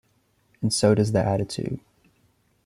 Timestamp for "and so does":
0.63-1.11